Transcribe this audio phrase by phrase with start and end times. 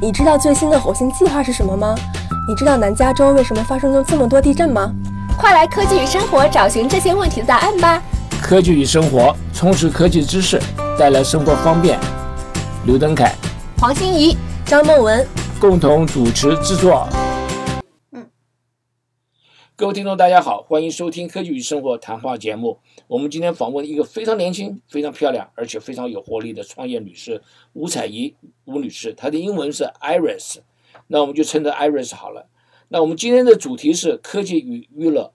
[0.00, 1.94] 你知道最新的火星计划是什么吗？
[2.46, 4.92] 你知道南加州为什么发生了这么多地震吗？
[5.38, 8.02] 快来科技与生活找寻这些问题的答案吧！
[8.42, 10.60] 科技与生活，充实科技知识，
[10.98, 11.98] 带来生活方便。
[12.84, 13.32] 刘登凯、
[13.80, 14.36] 黄欣怡、
[14.66, 15.26] 张梦文
[15.58, 17.08] 共同主持制作。
[19.78, 22.78] 各位听众，大家好，欢迎收听《科技与生活》谈话节目。
[23.06, 27.42] 我们今天访问一个非常年轻、非常漂亮，而且非常有活力的创业女士
[27.74, 28.34] 吴彩怡
[28.64, 30.60] 吴女士，她的英文是 Iris，
[31.08, 32.48] 那我们就称她 Iris 好了。
[32.88, 35.34] 那我们今天的主题是科技与娱乐。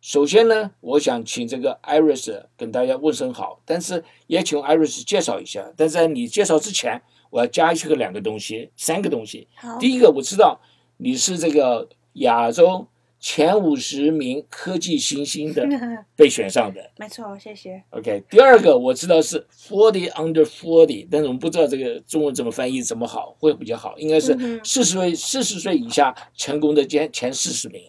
[0.00, 5.70] 首先呢，我想请这个 Iris 跟大家问声好，但是也请 Iris 介绍一下。
[5.76, 9.46] 但在你介绍之前，我要加一个两个东西，三个东西。
[9.56, 10.62] 好第一个，我知道
[10.96, 12.86] 你是这个亚洲
[13.26, 15.66] 前五十名科技新星的
[16.14, 16.90] 被选上的。
[16.98, 17.82] 没错，谢谢。
[17.88, 27.82] OK，第二个我知道是 forty under forty，但是我们不知道这个中文怎么翻译怎么好会比较好，应该是四十岁四十岁以下成功的前前四十名。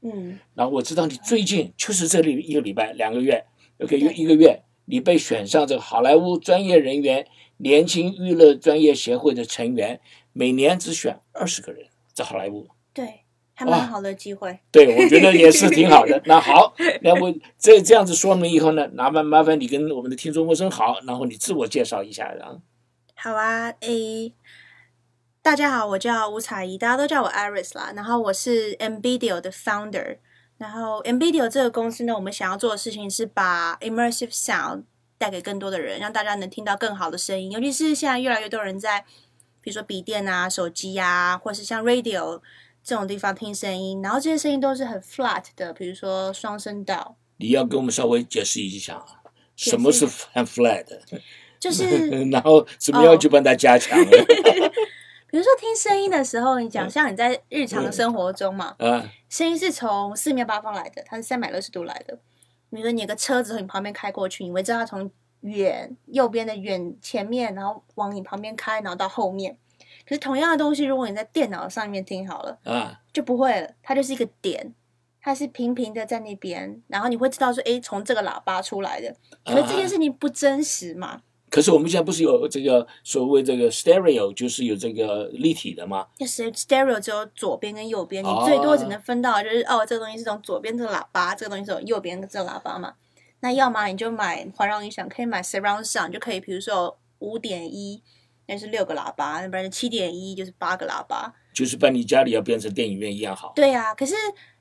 [0.00, 3.44] 嗯，然后我知道你最近就是这里一个礼拜两个月
[3.80, 7.26] ，OK 对一个月，你被选上这个好莱坞专业人员
[7.58, 10.00] 年轻娱乐专业协会的成员，
[10.32, 12.68] 每年只选二十个人，在好莱坞。
[12.94, 13.20] 对，
[13.58, 14.56] 还哇蛮好的机会。
[14.70, 16.22] 对，我觉得也是挺好的。
[16.26, 22.54] 那好，那我这这样子说明以后呢，麻烦麻烦你跟我们的听众问声好，然后你自我介绍一下，啊。
[23.16, 24.32] 好啊，诶，
[25.42, 27.92] 大家好，我叫吴彩怡，大家都叫我 Iris 啦。
[27.96, 30.18] 然后我是 Nvidia 的 founder。
[30.56, 34.84] 然后 Nvidia 这个公司呢，我们想要做的事情是把 immersive sound
[35.18, 37.50] 带给更多的人，让大家能听到更好的声音。
[37.50, 39.04] 尤其是现在越来越多人在，
[39.60, 42.40] 比如说笔电啊、手机啊，或是像 radio
[42.82, 49.06] 这种地方听声音，然后这些声音都是很 flat 的，比如说双声道，你要给我们稍微解释一下啊，
[49.56, 50.86] 什么是 fan flat，
[51.60, 54.10] 就是 然后怎么样去帮它加强呢？
[55.30, 62.18] 比如说听声音的时候，你讲像你在日常生活中嘛，啊，声音是从四面八方来的，它是三百六十度来的。
[62.70, 65.10] 比如说你有个车子从你旁边开过去，你会知道它从
[65.42, 69.58] 远右边的远前面，然后往你旁边开，然后到后面。
[70.08, 74.74] 可是同样的东西，如果你在电脑上面听好了，啊，就不会了，它就是一个点，
[75.20, 79.14] 它是平平的在那边，然后你会知道说，哎，从这个喇叭出来的。
[79.44, 81.20] 可是这件事情不真实嘛？
[81.50, 86.06] 可是我们现在不是有这个所谓这个 stereo，就是有这个立体的吗？
[86.18, 92.94] 就是 stereo 只有左边跟右边，你哦最多只能分到就是哦，这个东西是从左边这个喇叭，这个东西是从右边这个喇叭嘛。
[93.40, 98.02] 那要么你就买环绕音响，可以买 surround sound，就可以，比如说五点一，
[98.48, 101.32] 那是六个喇叭，那不然七点一就是八个喇叭。
[101.52, 103.52] 就是把你家里要变成电影院一样好。
[103.54, 104.14] 对呀、可是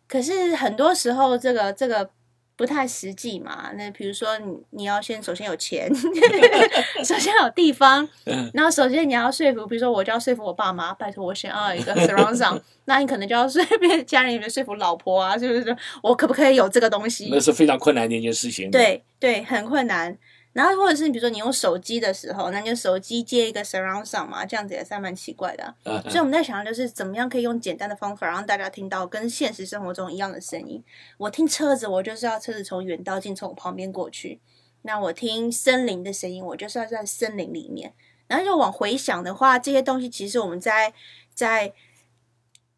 [0.08, 2.10] 可是很多时候这个这个
[2.56, 3.72] 不太实际嘛。
[3.76, 5.88] 那比如说你你要先首先有钱，
[7.06, 15.78] 首先有地方， 嗯然后首先你要说服，比如说我就要说服我爸妈，拜托我想要一个 surround sound， 那你可能就要说服家人里面说服老婆啊，是不是？
[16.02, 17.30] 我可不可以有这个东西？
[17.32, 20.18] 那是非常困难的一件事情。，对对，很困难。
[20.58, 30.84] 然后或者是比如说你用手机的时候，那你就手机接一个 surround sound 嘛，这样子也是还蛮奇怪的所以我们在想，就是怎么样可以用简单的方法让大家听到跟现实生活中一样的声音。
[31.20, 34.40] 我听车子，我就是要车子从远到近从我旁边过去；
[34.82, 37.94] 那我听森林的声音，我就是要在森林里面。
[38.28, 40.92] 然后就往回想的话，这些东西其实我们在
[41.36, 41.72] 在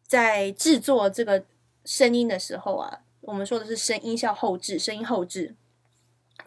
[0.06, 1.44] 在制作这个
[1.86, 5.54] 声音的时候啊，我们说的是声音效后置，声音后置，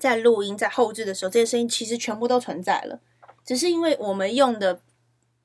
[0.04, 3.00] 在录音在后置的时候，这些声音其实全部都存在了。
[3.46, 4.82] 只是因为我们用的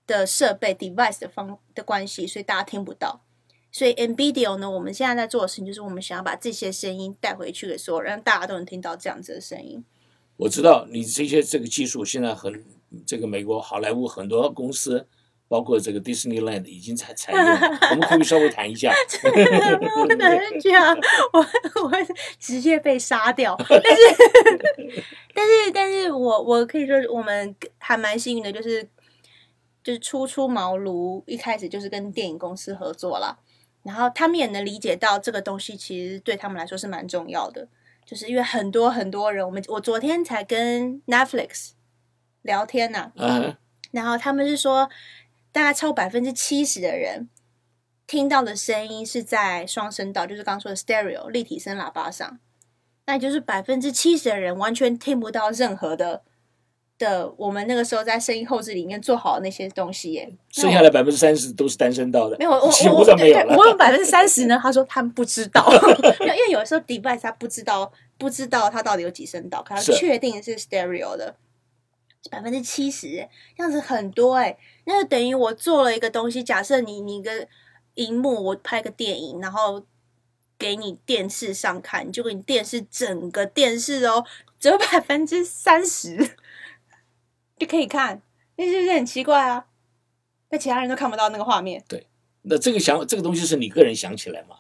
[0.05, 3.21] 的设备 device 的方的关系，所以大家听不到。
[3.71, 9.85] 所以 NVIDIA 呢，我们现在在做的事情就是，我们想要把这些声音带回去给所有，让大家都能听到这样子的声音。
[10.39, 12.65] 我知道你这些这个技术现在很
[13.07, 15.07] 这个美国好莱坞很多公司，
[15.49, 18.93] 包括这个 Disneyland 已经采采用了，我们可不可以稍微谈一下？
[19.23, 20.95] 不能讲，
[21.33, 21.47] 我
[21.83, 21.99] 我会
[22.39, 23.57] 直接被杀掉。
[23.59, 25.03] 但是，
[25.35, 28.87] 但是，但是我我可以说，我们还蛮幸运的，就是
[29.83, 33.39] 就是初出茅庐，一开始就是跟电影公司合作啦。
[33.85, 37.67] 然后他们也能理解到这个东西其实对他们来说是蛮重要的，
[38.05, 41.71] 就是因为很多很多人，我们我昨天才跟 Netflix
[42.43, 43.57] 聊天呐、啊，
[43.93, 44.91] 然后他们是说，
[45.59, 47.29] 大概超百分之七十的人
[48.07, 52.39] 听到的声音是在双声道，就是刚刚说的 stereo 立体声喇叭上，
[53.07, 56.23] 那也就是百分之七十的人完全听不到任何的
[56.97, 60.33] 的我们那个时候在声音后置里面做好的那些东西耶。
[60.53, 63.39] 剩下的百分之三十都是单声道的，没有，我我我上没有。
[63.57, 65.69] 我有百分之三十呢，他说他们不知道，
[66.23, 71.35] 因为有时候 device 他不知道不知道他到底有几声道，可他是确定是 stereo 的。
[72.33, 74.55] 百分之七十，这样子很多哎、
[74.89, 76.43] 那就等于我做了一个东西。
[76.43, 77.47] 假设你你一个
[77.95, 79.85] 荧幕，我拍个电影，然后
[80.59, 84.25] 给你电视上看，就给你电视整个电视哦，
[84.59, 86.37] 只有百分之三十
[87.59, 88.23] 就可以看，
[88.57, 89.67] 那是不是很奇怪啊？
[90.49, 91.85] 那其他人都看不到那个画面。
[91.87, 92.07] 对
[92.43, 94.57] 那这个想这个东西是你个人想起来嘛？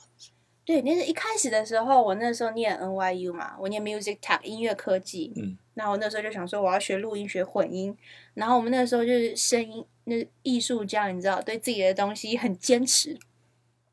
[0.66, 5.32] 对，那是一开始的时候，我那时候念 NYU 嘛，我念 Music Tech 音乐科技。
[5.36, 7.96] 嗯，那我那时候就想说，我要学录音，学混音。
[8.34, 13.16] 然后我们那个时候就是声音，那艺术家，你知道，对自己的东西很坚持。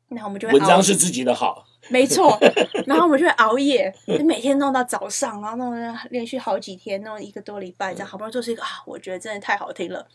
[0.08, 2.36] 然后我们就会熬文章是自己的好，没错，
[2.86, 10.08] 然后我们就会熬夜，就每天弄到早上，然后弄了连续好几天，弄一个多礼拜，这样好不容易做出一个啊，我觉得真的太好听了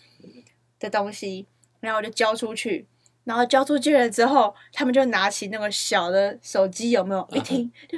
[0.77, 1.45] 的东西，
[1.79, 2.85] 然后我就交出去，
[3.23, 7.97] 然后交出去了之后，他们就拿起那个小的手机，有没有一听就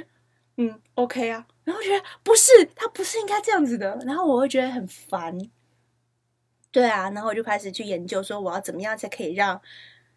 [0.58, 5.36] 嗯 OK 啊，然后觉得不是，他不是应该这样子的，然后我会觉得很烦，
[6.70, 9.60] 对啊，然后我就开始去研究说我要怎么样才可以让。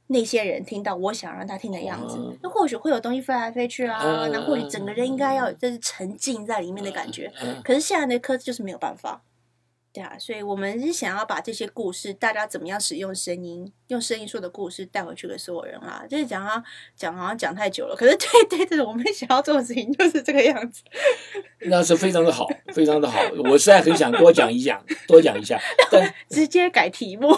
[0.09, 7.29] 那些人听到我想让他听的样子哦，那或许会有东西飞来飞去啊，嗯然后或许整个人应该要有就是沉浸在里面的感觉。
[7.43, 9.21] 嗯可是现在的科技就是没有办法，
[9.97, 16.05] 对啊，所以我们是想要把这些故事，大家怎么样使用声音，用声音说的故事带回去给所有人啦。
[16.07, 16.63] 就是讲啊
[16.95, 20.83] 讲好像讲太久了，可是对对对，我们想要做的事情就是这个样子。
[21.61, 22.45] 那是非常的好，
[22.75, 23.19] 非常的好。
[23.49, 25.59] 我实在很想多讲一讲，多讲一下，
[25.89, 27.29] 但直接改题目，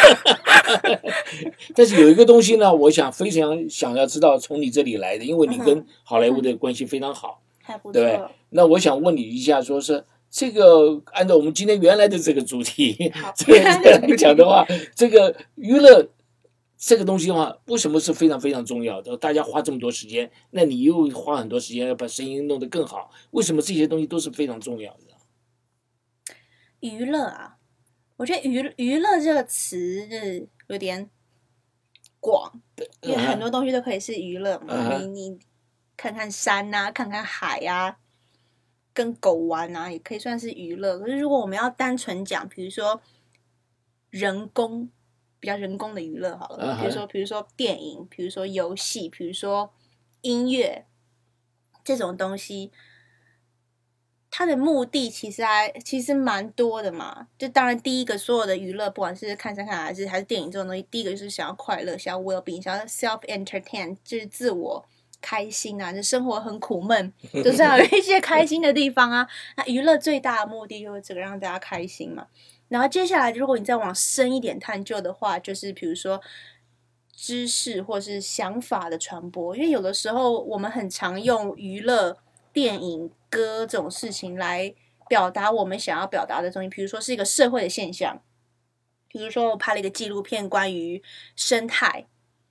[1.74, 7.40] 但是有一个东西呢，我想非常想要知道从你这里来的，因为你嗯跟好莱坞的关系非常好。
[7.62, 8.20] 还不对。
[8.50, 14.64] 那我想问你一下，说是这个按照我们今天原来的这个主题，好 这个来讲的话，
[14.94, 16.10] 这个娱乐
[16.76, 19.16] 这个东西的话，为什么是非常非常重要的？
[19.16, 26.36] 大家花这么多时间，那你又花很多时间要把声音弄得更好，为什么这些东西都是非常重要的？
[26.80, 27.56] 娱乐啊，
[28.18, 31.10] 我觉得娱娱乐这个词是有点
[32.20, 32.60] 广，
[33.00, 34.98] 因为很多东西都可以是娱乐嘛。
[34.98, 35.38] 你你
[35.96, 37.96] 看看山呐、看看海呀、
[38.98, 40.98] 跟狗玩啊，也可以算是娱乐。
[40.98, 43.00] 可是如果我们要单纯讲，比如说
[44.10, 44.90] 人工
[45.38, 49.72] 比较人工的娱乐好了，比如说比如说电影，比如说游戏，比如说
[50.22, 50.84] 音乐
[51.84, 52.72] 这种东西。
[54.30, 64.86] 它的目的其实还其实蛮多的嘛，就当然第一个所有的娱乐，不管是看山看海还是还是电影这种东西，第一个就是想要快乐，想要 well being，想要 self entertain，就是自我
[65.20, 69.28] 开心啊，就生活很苦闷，就是要有一些开心的地方啊。
[69.56, 72.26] 那娱乐最大的目的就是这个让大家开心嘛。
[72.68, 76.20] 然后接下来，如果你再往深一点探究的话，就是比如说
[77.14, 82.18] 知识或是想法的传播，因为有的时候我们很常用娱乐、
[82.52, 84.74] 电影、歌这种事情来
[85.08, 88.22] 表达我们想要表达的东西，比如说是一个社会的现象，
[89.08, 91.02] 比如说我拍了一个纪录片关于
[91.34, 92.06] 生态。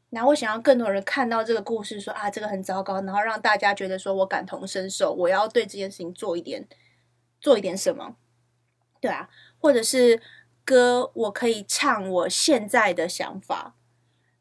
[0.09, 6.67] 然后我想要更多人看到这个故事说啊，这个很糟糕，然后让大家觉得说我感同身受，我要对这件事情做一点
[7.41, 8.15] 做一点什么，
[9.01, 10.21] 对啊，或者是
[10.63, 13.75] 歌，我可以唱我现在的想法，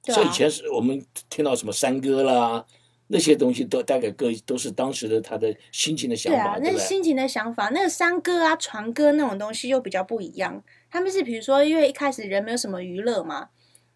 [0.02, 2.64] 对啊所以以，前是我们听到什么山歌啦，
[3.08, 7.68] 那些东西都大概歌都是当时的他的心情的想法，，对啊那心情的想法。
[7.70, 10.62] 那个山歌啊、船歌那种东西又比较不一样。
[10.90, 13.50] 他们是比如说，因为一开始人没有什么娱乐嘛，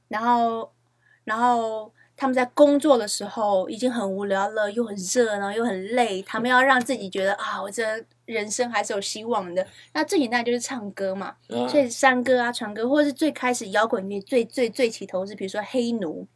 [0.08, 0.72] 然后，
[1.30, 9.64] 然后他们在工作的时候已经很无聊了，又很热，然后又很累，他们要让自己觉得啊，我这人生还是有希望的。
[9.92, 16.26] 那最简单就是唱歌嘛，啊所以山歌啊、船歌，或者是最开始摇滚乐最最最起头是，比如说黑奴，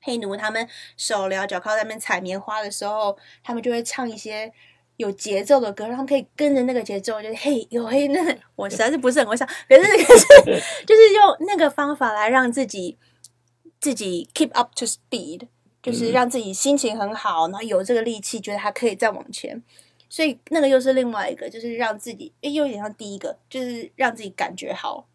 [0.00, 0.64] 黑奴他们
[0.96, 4.52] 手撩脚靠在那边采棉花的时候，他们就会唱一些
[4.96, 8.20] 有节奏的歌，让他们可以跟着那个节奏，就是嘿有嘿那
[8.54, 10.26] 我实在是不是很会唱，可是可是
[10.86, 12.96] 就是用那个方法来让自己
[13.80, 15.48] 自己 keep up to speed，
[15.82, 19.62] 就是让自己心情很好，然后有这个力气，觉得还可以再往前。
[20.08, 25.06] 所以那个又是另外一个，就是让自己，诶，又有点像第一个，就是让自己感觉好。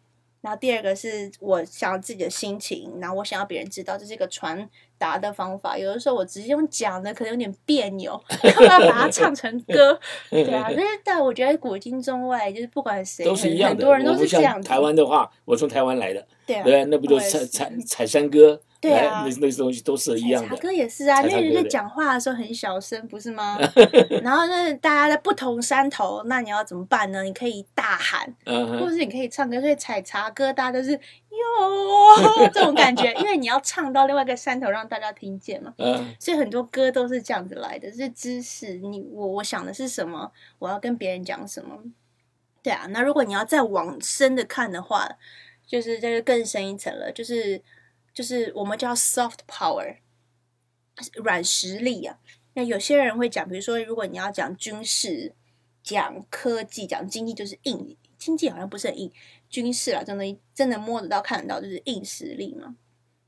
[0.46, 5.76] 然后第二个是我想要自己的心情，然后我想要别人知道这是一个传达的方法。
[5.76, 8.12] 有的时候我直接用讲的可能有点别扭，
[8.44, 9.98] 要不要把它唱成歌？
[10.30, 13.74] 对啊，但是但我觉得古今中外，就是不管谁，都是一样的。
[13.74, 14.68] 很很多人都是这样子。
[14.68, 20.60] 台湾的话，我从台湾来的，对啊，对，那不就是采采山歌，对啊来那那些东西都是一样茶的。
[20.60, 23.58] 哥也是啊，那你在讲话的时候很小声，不是吗？
[24.22, 27.22] 然后那大家在不同山头，那你要怎么办呢？
[27.22, 35.72] 你可以大喊，嗯，或者是你可以唱歌，所以采茶歌大家都是哟这种感觉，因为你要唱到另外一个山头让大家听见嘛。
[35.78, 38.74] 嗯所以很多歌都是这样子来的，是知识。
[38.74, 41.78] 你我我想的是什么，我要跟别人讲什么。
[42.62, 45.08] 对啊，那如果你要再往深的看的话，
[45.66, 47.60] 就是这就更深一层了，就是
[48.16, 49.98] 就是我们叫 soft power，
[51.16, 52.18] 软实力啊。
[52.54, 55.34] 那有些人会讲，比如说，如果你要讲军事、
[55.82, 59.12] 讲科技、讲经济，就是硬经济好像不是很硬，
[59.50, 62.76] 军事啊，这种东西真的摸得到、看得到，就是硬实力嘛。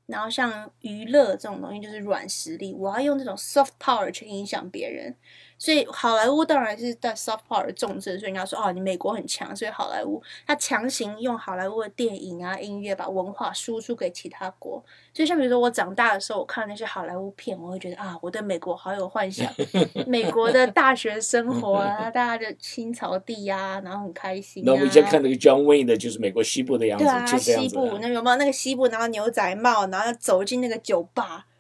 [0.07, 5.15] 然后像娱乐这种东西就是软实力，我要用这种 soft power 去影响别人。
[5.59, 14.83] 所以好莱坞当然是在 soft power 的重镇，所以人家说哦，你美国很强，所以好莱坞它强行用好莱坞的电影啊、音乐把文化输出给其他国。
[15.13, 19.53] 所以像比如说我长大的时候，我看那些好莱坞片，我会觉得啊，我对美国好有幻想，
[20.07, 24.67] 美国的大学生活啊，大家的青草地呀，然后很开心、啊。
[24.67, 27.99] 那我们以前看那个 John Wayne 的，就是美国西部的样子，对啊，西部。
[28.01, 31.58] 那有没有那个西部，然后牛仔帽，然后走进那个酒吧，哎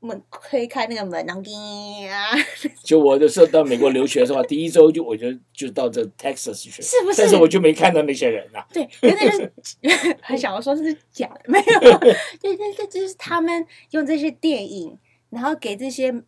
[0.00, 2.30] 门推开那个门，然后啊，
[2.84, 8.64] 就我的时候到美国留学的时候，第一周就我就就到这 Texas 去，是不是但是我就没看到那些人啊。
[8.72, 9.36] 对，可是那就
[9.90, 14.98] 是很想要说这是假的，没有，对对对，就是他们用这些电影，
[15.30, 16.22] 然后给这些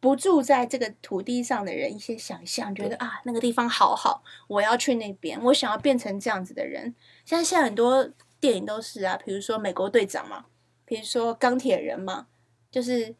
[0.00, 6.94] 不住在这个土地上的人一些想象，觉得啊那个地方好好，我要去那边，我想要变成这样子的人。
[7.24, 10.46] 像现在很多电影都是啊，比如说美国队长嘛，
[10.84, 12.26] 比如说钢铁人嘛，
[12.74, 13.14] 就是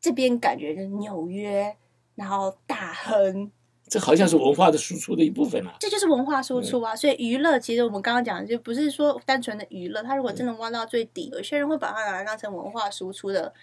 [0.00, 1.76] 这边感觉就是纽约，
[2.16, 3.48] 然后大亨，
[3.86, 5.76] 这好像是文化的输出的一部分啊。
[5.78, 6.96] 这就是文化输出啊。
[6.96, 13.54] 所以娱乐其实我们刚刚讲的就不是说单纯的娱乐，它如果真的挖到最底，有些人会把它拿来当成文化输出的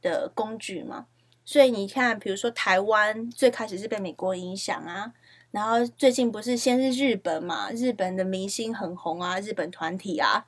[0.00, 1.06] 的工具嘛。
[1.44, 5.12] 所以你看，比如说台湾最开始是被美国影响啊，
[5.50, 10.46] 然后最近不是先是日本嘛，日本的明星很红啊，日本团体啊，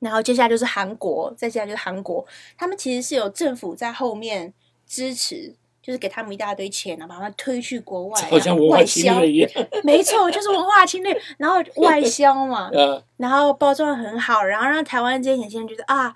[0.00, 2.26] 然后接下来就是韩国，再接下来就是韩国，
[2.56, 4.52] 他们其实是有政府在后面
[4.86, 5.54] 支持。
[5.80, 9.50] 就是给他们一大堆钱啊，把他们推去国外、啊，好像文化外销侵略一样。
[9.82, 16.14] 没错，就是文化侵略，然后外销嘛， 呃，然后包装得很好，然后让台湾这些年轻人觉得啊，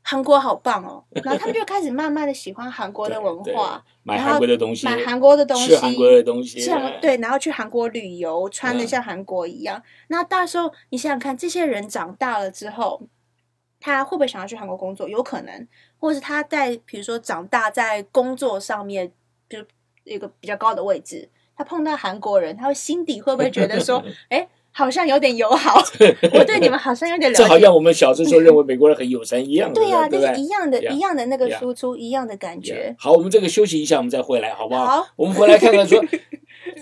[0.00, 6.64] 韩国好棒哦，然后他们就开始慢慢的喜欢韩国的文化，买韩国的东西，买韩国的东西，吃韩国的东西，
[7.02, 9.82] 对，然后去韩国旅游，穿的嗯像韩国一样。
[10.06, 13.02] 那到时候你想想看，这些人长大了之后，
[13.84, 15.08] 他会不会想要去韩国工作？
[15.08, 15.66] 有可能，
[15.98, 19.10] 或者是他在比如说长大在工作上面，
[19.48, 19.64] 比如
[20.04, 25.82] 有一个比较高的位置，他碰到韩国人，他会心底会不会觉得说， 哎，好像有点友好，
[26.32, 27.42] 我对你们好像有点 了解。
[27.42, 30.46] 这好像我们小时候认为美国人很友善一样，对呀、就是一？
[30.46, 32.94] 样的一样的那个输出，一样的感觉。
[32.98, 34.86] 好，我们这个休息一下，我们再回来，好不好？
[34.86, 36.00] 好我们回来看看说，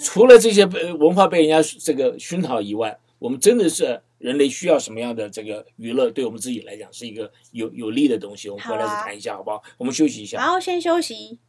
[0.02, 8.50] 除了这些呃文化被人家这个熏陶以外，我们真的是人类需要什么样的这个娱乐，对我们自己来讲是一个有有利的东西。
[8.50, 9.62] 我们回来再谈一下，好不好？
[9.78, 10.36] 我们休息一下。
[10.36, 11.40] 然后先休息。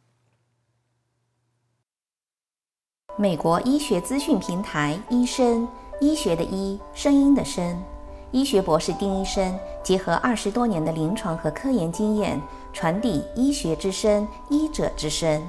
[3.18, 5.68] 美国医学资讯平台医生，
[6.00, 7.84] 医学的医，声音的声，
[8.30, 12.40] 医学博士丁医生结合二十多年的临床和科研经验，
[12.72, 15.46] 传递医学之声，医者之声。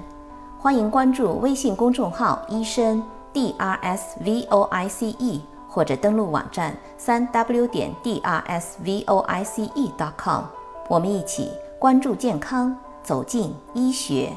[0.59, 3.01] 欢迎关注微信公众号“医生
[3.31, 5.41] D R S V O I C E”，
[5.73, 10.43] 或者登录网站三 w 点 d r s v o i c e dot com。
[10.87, 11.49] 我们一起
[11.79, 14.31] 关注健康，走进医学。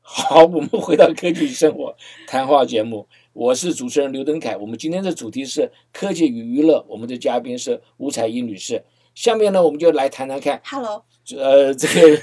[0.00, 1.94] 好，我们回到科技与生活
[2.26, 4.56] 谈话节目，我是主持人刘登凯。
[4.56, 8.84] 我们今天的主题是科技与娱乐，我们的嘉宾是吴彩英女士。
[9.14, 11.04] 下面呢，我们就来谈谈看， Hello，
[11.36, 12.20] 呃，这个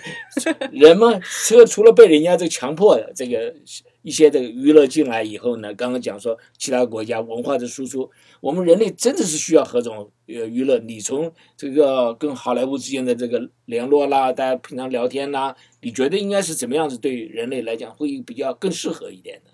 [0.73, 1.07] 人嘛，
[1.47, 3.55] 这个除了被人家这个强迫的这个
[4.01, 8.09] 一些这个娱乐进来以后呢，刚刚讲说其他国家文化的输出，
[8.41, 10.79] 我们人类真的是需要何种呃娱乐？
[10.79, 19.51] 你从这个跟好莱坞之间的这个联络啦，大家平常聊天啦，你觉得应该是怎么样子对人类来讲会比较更适合一点的？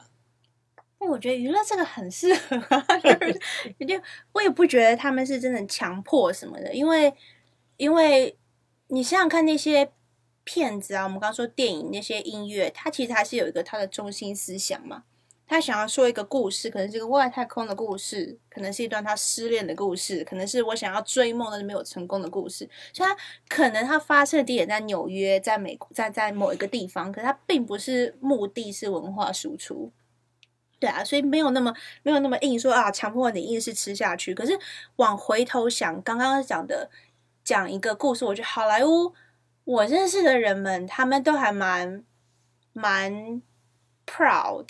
[0.99, 3.39] 那我觉得娱乐这个很适合、啊， 就是
[3.85, 7.13] 就我也不觉得他们是真的强迫什么的，因为
[7.77, 8.37] 因为
[8.87, 9.91] 你想想看那些
[10.45, 15.03] 骗子啊，我们刚刚说电影那些音乐，它其实还是有一个它的中心思想嘛。
[15.47, 22.67] 他想要说一个故事，可能是一个外太空的故事，可能是一段他失恋的故事，可能是我想要追梦但是没有成功的故事。
[22.91, 23.15] 所以他
[23.47, 29.91] 可能他发生的地点在纽约，在美国，在在某一个地方，可是他并不是目的是文化输出。
[30.79, 31.71] 对啊，所以没有那么
[32.01, 34.33] 没有那么硬说啊，强迫你硬是吃下去。
[34.33, 34.59] 可是
[34.95, 36.89] 往回头想，刚刚讲的
[37.43, 39.13] 讲一个故事，我觉得好莱坞
[39.65, 42.03] 我认识的人们，他们都还蛮
[42.73, 43.41] 蛮
[44.07, 44.67] proud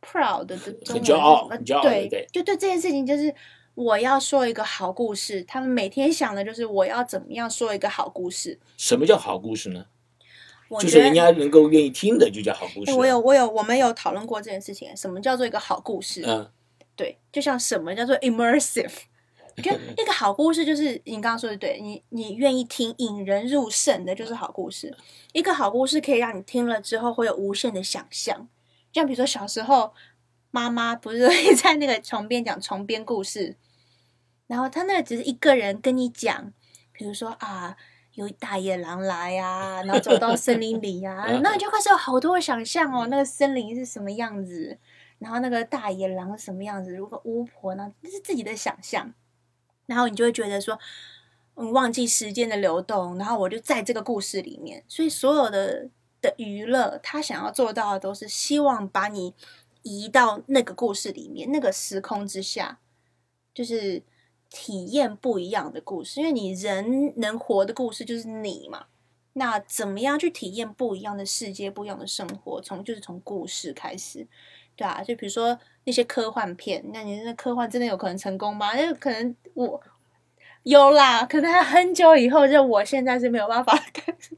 [0.00, 3.34] proud 的中文骄傲很骄傲对对就对这件事情，就是
[3.74, 5.42] 我要说一个好故事。
[5.44, 8.60] 他们每天想的就是我要怎么样说一个好故事。
[8.76, 9.86] 什么叫好故事呢？
[10.80, 12.90] 就是人家能够愿意听的就叫好故事。
[12.90, 16.22] 哎我有我有我们有讨论过这件事情，什么叫做一个好故事？
[16.26, 16.50] 嗯，
[16.96, 18.92] 对，就像什么叫做 immersive？
[19.62, 24.96] 就一个好故事，就是你刚刚说的对，你你愿意听，引人入胜的，就是好故事。
[25.32, 28.48] 一个好故事可以让你听了之后会有无限的想象，
[28.92, 29.92] 像比如说小时候
[30.50, 33.56] 妈妈不是 会在那个床边讲床边故事，
[34.46, 36.52] 然后他那个只是一个人跟你讲，
[36.92, 37.76] 比如说啊。
[38.14, 44.78] 有大野狼来呀、然后走到森林里呀、嗯那你就开始有好多想象哦，那个森林是什么样子，
[45.18, 49.12] 然后那个大野狼是什么样子，如果巫婆呢，那是自己的想象，
[49.86, 50.78] 然后你就会觉得说，
[51.54, 55.88] 嗯，忘记时间的流动，然后我就在这个故事里面，所以所有的
[56.20, 59.34] 的娱乐，他想要做到的都是希望把你
[59.82, 62.80] 移到那个故事里面，那个时空之下，
[63.52, 64.02] 就是
[64.50, 68.86] 体验不一样的故事，因为你人能活的故事就是你嘛。
[69.36, 72.60] 那怎么样去体验不一样的世界、不一样的生活？
[72.60, 74.28] 从就是从故事开始，
[74.76, 78.74] 对啊，就比如说那些科幻片，那你那科幻真的有可能成功吗？
[78.74, 79.80] 那可能我
[80.64, 83.78] 有啦，可能还很久以后，就我现在是没有办法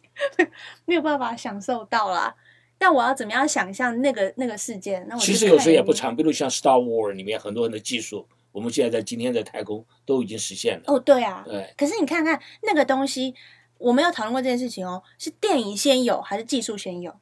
[0.85, 2.35] 没有办法享受到啦。
[2.78, 5.07] 但我要怎么样想象那个那个事件？
[5.09, 10.83] 那我其实有时候也不看长，比如像 Star War 里面很多人的技术，我们现在在今天在太空都已经实现了。
[10.87, 13.35] 哦，对啊，对，可是你看看那个东西，
[13.78, 17.14] 我没有讨论过这件事情哦，是电影先有还是技术先有？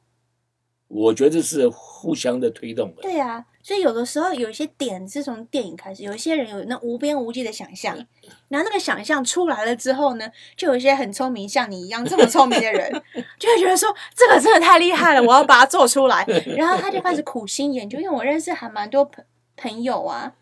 [0.87, 3.01] 我觉得是互相的推动的。
[3.01, 7.95] 对啊，所以有的时候有一些点是从电影开始，有一些人有那无边无际的想象，
[8.49, 12.91] 然后那个想象出来了之后呢，就有一些很聪明，像你一样这么聪明的人，
[13.39, 16.23] 就会觉得说这个真的太厉害了，我要把它做出来，
[16.55, 17.99] 然后他就开始苦心研究。
[17.99, 19.25] 因为我认识还蛮多朋
[19.57, 20.33] 朋友啊，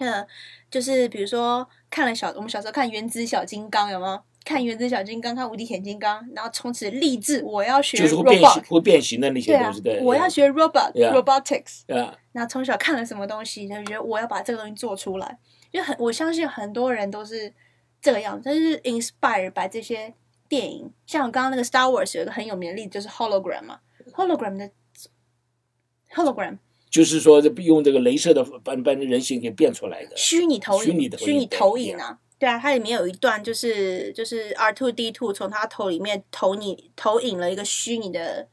[0.00, 0.26] 嗯，
[0.70, 4.20] 就是比如说看了小我们小时候看《原子小金刚》，有没有？
[4.44, 11.82] 看《原子小金刚》，看《无敌铁金刚》，然后从此立志我要学就是会变形 robot，会变形的那些东西，对，，我要学 robot，robotics，。
[11.88, 15.38] 啊，然后从小看了什么东西，就觉得我要把这个东西做出来，
[15.70, 17.52] 就很我相信很多人都是
[18.00, 20.14] 这个样子，就是 inspire by 这些
[20.48, 20.90] 电影。
[21.06, 23.80] 像我刚刚那个 Star Wars 有一个很有名的例子，就是 hologram 嘛
[24.14, 24.70] ，hologram 的
[26.14, 26.56] hologram
[26.88, 30.16] 就是说这用这个镭射的把把人形给变出来的。
[30.16, 32.18] 虚拟投影，虚拟投影虚拟投影对啊。
[32.38, 38.46] 对啊，它里面有一段就是就是 R two D two 从他头里面投你投影了一个虚拟的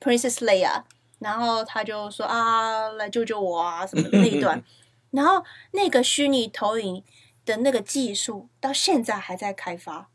[0.00, 0.82] Princess Leia，
[1.18, 4.64] 然后他就说啊来救救我啊什么的那一段，
[5.10, 7.04] 然后那个虚拟投影
[7.44, 10.08] 的那个技术到现在还在开发，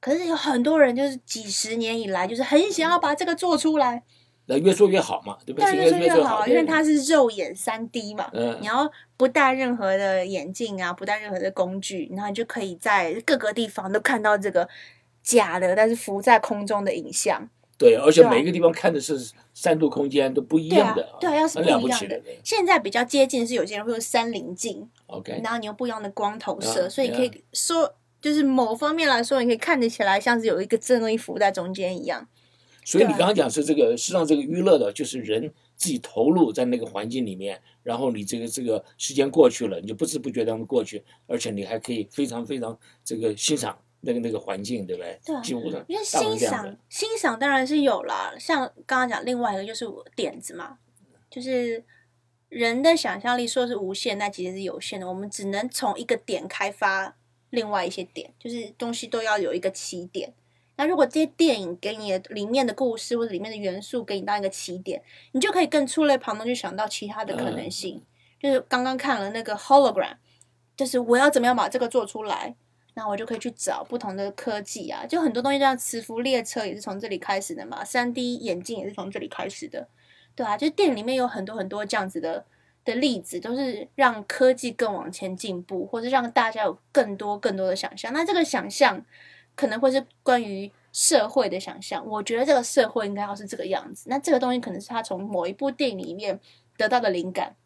[0.00, 4.02] 可是有很多人就是几十年以来就是很想要把这个做出来，
[4.46, 5.64] 那越做越好嘛，对不对？
[5.64, 14.68] 但越做越做好，因为它是肉眼三 D 嘛，嗯你要不戴任何的眼镜啊，不戴任何的工具，然后你就可以在各个地方都看到这个
[15.22, 17.48] 假的，但是浮在空中的影像。
[17.76, 22.20] 对，而且每一个地方看的是三度空间都不一样的，，对啊，要是不一样的。
[22.42, 27.94] 现在比较接近是有些人会用三棱镜，OK，然后你用不一样的光投射，啊所以可以说。
[28.20, 32.26] 就是某方面来说，你可以看得起来像是有一个真东西浮在中间一样。
[32.84, 45.18] 所以你刚刚讲是这个，实际上这个娱乐的，就是人自己投入在那个环境里面，然后你这个这个时间过去了，你就不知不觉当中过去，而且你还可以非常非常这个欣赏那个那个环境，对不对？
[45.24, 45.42] 对
[45.88, 46.76] 因为欣赏。
[46.90, 50.76] 欣赏当然是有了，像刚刚讲另外一个就是点子嘛，
[51.30, 51.82] 就是
[52.50, 55.08] 人的想象力说是无限，那其实是有限的。
[55.08, 57.16] 我们只能从一个点开发
[57.48, 60.34] 另外一些点，就是东西都要有一个起点。
[60.76, 68.02] 那如果这些电影给你的里面的故事或者里面的元素给你当一个起点，你就可以更触类旁通去想到其他的可能性。
[68.40, 70.16] 就是刚刚看了那个 hologram，
[70.76, 72.54] 就是我要怎么样把这个做出来，
[72.94, 79.88] 那我就可以去找不同的科技啊，就很多东西，像磁浮列车也是从这里开始的嘛，三 D 眼镜也是从这里开始的，
[80.34, 82.44] 对啊，就电影里面有很多很多这样子的
[82.84, 88.12] 的例子，都是让科技更往前进步，或者让大家有更多更多的想象。
[88.12, 89.02] 那这个想象
[89.54, 94.06] 可能会是关于社会的想象，我觉得这个社会应该要是这个样子。
[94.08, 96.38] 那这个东西可能是他从某一部电影里面
[96.76, 97.56] 得到的灵感，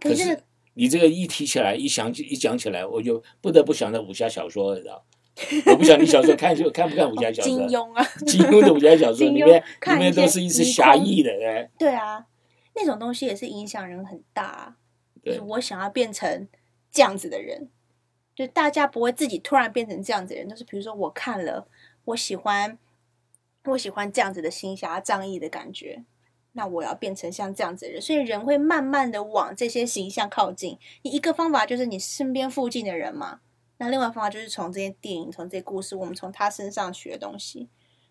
[0.00, 0.42] 可可是
[0.74, 5.04] 你这个一提起来，一想起一讲起来，我就不得不想到武侠小说，你知道？
[5.66, 7.44] 我不晓得你小时候看就看不看武侠小说？
[7.44, 12.26] 金庸啊， 金庸的武侠小说里面，里面都是一些侠义的，哎，对啊，
[12.74, 14.76] 那种东西也是影响人很大、啊。
[15.24, 16.48] 就是对我想要变成
[16.90, 17.68] 这样子的人，
[18.34, 21.66] 就大家不会自己突然变成这样子的人，都是比如说我看了，
[22.06, 22.78] 我喜欢，
[23.64, 26.02] 我喜欢这样子的行侠仗义的感觉，
[26.52, 30.78] 那我要变成像这样子的人，所以人会慢慢的往这些形象靠近。
[31.02, 33.40] 你一个方法就是你身边附近的人嘛，
[33.78, 37.68] 那另外方法就是从这些电影、从这些故事，我们从他身上学东西。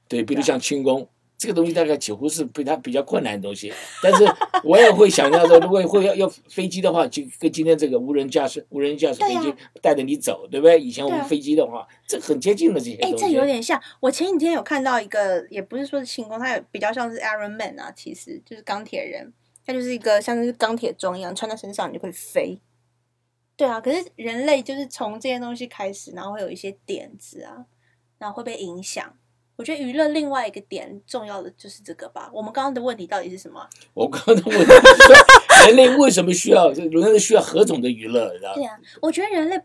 [0.07, 1.07] 对，比如像轻功，
[1.41, 3.73] 这个东西大概几乎是比它比较困难的东西。
[4.03, 4.23] 但是
[4.63, 9.51] 我也会想象说，如果会要要飞机的话，就跟今天这个无人驾驶无人驾驶飞机
[9.81, 10.79] 带着你走，对不对？
[10.79, 13.15] 以前我们飞机的话，这很接近的这些东西。
[13.15, 19.33] 哎，这有点像我前几天有看到一个，也不是说是星空，它有比较像是 Iron Man 啊，其实就是钢铁人，
[19.65, 22.61] 它就是一个像是钢铁装一样，穿在身上你就可以飞。
[23.57, 27.65] 对啊，可是人类就是从这些东西开始，然后会有一些点子啊，
[28.19, 29.17] 然后会被影响。
[29.61, 32.31] 我觉得娱乐另外一个点重要的就是这个吧。
[32.33, 33.63] 我们刚刚的问题到底是什么？
[33.93, 36.71] 我刚刚的问题是人类为什么需要？
[36.71, 38.35] 人类需要何种的娱乐？
[38.55, 39.61] 对啊，我觉得人类，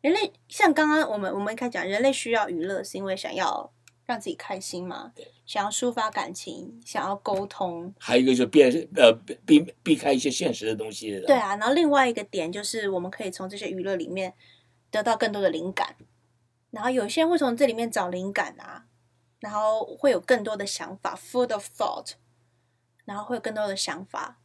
[0.00, 3.70] 人类像刚刚我们我们开始讲，人类需要娱乐是因为想要
[4.06, 5.12] 让自己开心嘛，
[5.44, 7.92] 想要抒发感情，想要沟通。
[7.98, 9.12] 还有一个就变呃
[9.44, 11.20] 避避开一些现实的东西。
[11.26, 14.32] 对啊，然后另外一个点就是我们可以从这些娱乐里面
[14.90, 15.94] 得到更多的灵感，
[16.70, 18.84] 然后有些人会从这里面找灵感啊。
[19.46, 22.14] 然后会有更多的想法，full of thought，
[23.04, 24.40] 然后会有更多的想法。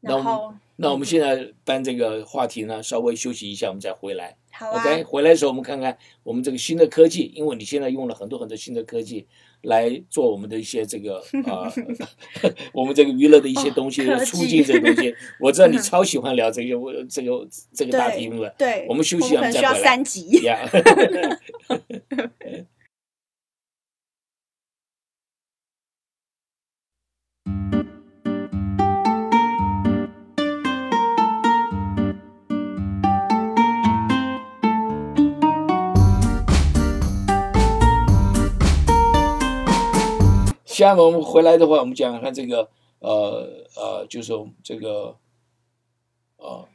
[0.00, 4.36] 然后，那我们现在搬这个话题呢，稍微休息一下，我们再回来。
[4.50, 4.82] 好啊。
[4.82, 9.28] OK，回来的时候我们看看我们这个新的科技，因为你现在用了很多很多新的科技
[9.62, 11.70] 来做我们的一些这个啊，
[12.74, 15.14] 我们这个娱乐的一些东西，促进这个东西。
[15.38, 18.52] 我知道你超喜欢聊这个，我这个这个大题目了。
[18.58, 18.84] 对。
[18.88, 20.40] 我们休息，我们需要三集。
[40.74, 44.32] 下面我们回来的话，我们讲看这个，呃呃，就是
[44.64, 45.16] 这个，
[46.36, 46.66] 呃，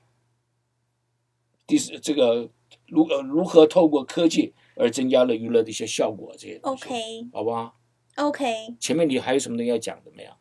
[1.68, 2.50] 第四这个
[2.88, 7.76] 如呃如何透过科技而增加了娱乐的一些效果，这些 OK，好不好
[8.16, 8.78] ？OK。
[8.80, 10.32] 前面你还有什么东西要讲的没有？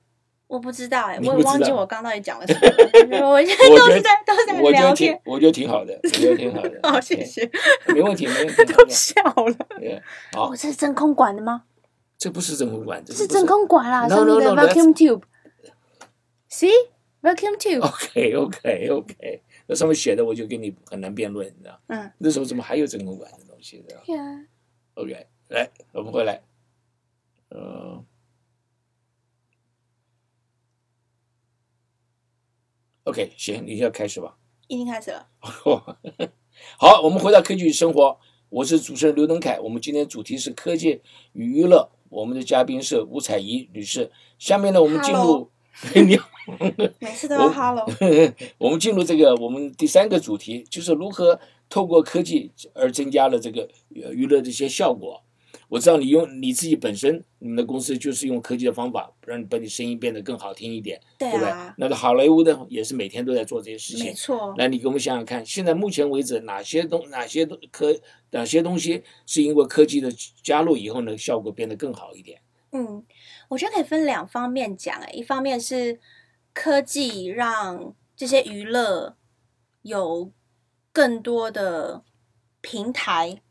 [0.46, 2.60] 我不知道哎，我也忘记我刚到底讲了什么。
[3.28, 6.78] 我现在都是在都是在聊天，我觉得挺好的，我觉得挺好的。
[6.88, 7.50] 好，谢谢。
[7.88, 8.64] 没问题，没问题。
[8.72, 9.56] 都笑了。
[10.32, 11.64] 好，这是真空管的吗？
[12.18, 15.22] 这不是真空管，这是真空管啦，上面的 vacuum tube。
[16.50, 16.72] See
[17.22, 17.80] vacuum tube。
[17.80, 21.80] OK OK OK，那上面写的我就跟你很难辩论，你知道？
[21.86, 22.10] 嗯。
[22.18, 23.84] 那时候怎么还有真空管的东西？
[23.86, 24.44] 对啊。
[24.94, 26.42] OK，来，我们回来。
[27.50, 28.04] 嗯。
[33.04, 34.36] OK，行，你要开始吧。
[34.66, 35.28] 已经开始了。
[36.78, 41.00] 好，我们回到科技与生活，我是主持人刘登凯，我们今天主题是科技
[41.32, 41.88] 与娱乐。
[42.10, 44.10] 我们的嘉宾是吴彩怡女士。
[44.38, 45.50] 下面呢，我们进入
[45.94, 46.18] 你
[46.98, 47.86] 每次都要 hello。
[48.58, 55.22] 我们进入这个我们第三个主题，就是如何透过科技而增加了这个娱乐的一些效果。
[55.68, 61.52] 我知道你用你自己本身，你们的公司就是用科技的方法，让你把你声音变得更好听一点，对不对？
[61.76, 64.06] 那好莱坞呢，也是每天都在做这些事情。
[64.06, 64.54] 没错。
[64.56, 67.94] 那你给我们想想看，现在目前为止，哪些东哪些东科
[68.30, 70.10] 哪些东西是因为科技的
[70.42, 72.40] 加入以后呢，效果变得更好一点？
[72.72, 73.04] 嗯，
[73.48, 74.98] 我觉得可以分两方面讲。
[74.98, 76.00] 哎，一方面是
[76.54, 79.16] 科技让这些娱乐
[79.82, 80.32] 有
[80.92, 82.04] 更多的
[82.62, 83.42] 平台。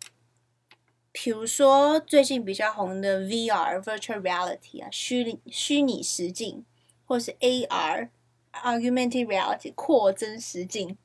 [1.19, 6.63] 比如说最近比较红的 VR virtual reality 啊，虚拟虚拟实境，
[7.07, 8.09] 或者是 AR
[8.53, 10.95] augmented reality 扩增实境，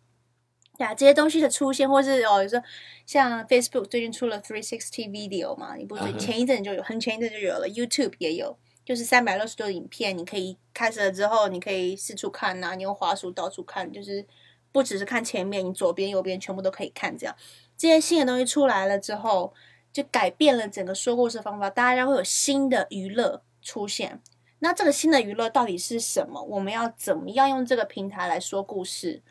[0.76, 2.62] 呀，这些东西的出现，或是哦，说
[3.06, 14.26] 像 Facebook 最近出了 three sixty video 嘛，你不是前一阵就有，很前一阵就有了，YouTube 也有，就是三百六十度的影片，你可以开始了之后，你可以四处看呐，你用滑鼠到处看，就是
[14.72, 17.34] 不只是看前面，你左边右边全部都可以看，这样
[17.78, 19.54] 这些新的东西出来了之后。
[19.92, 24.22] 就改变了整个说故事方法，大家会有新的娱乐出现。
[24.60, 26.42] 那这个新的娱乐到底是什么？
[26.42, 29.22] 我们要怎么样用这个平台来说故事？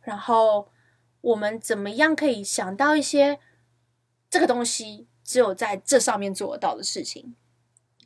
[0.00, 0.68] 然后
[1.20, 3.40] 我们怎么样可以想到一些
[4.30, 7.34] 这个东西只有在这上面做得到的事情？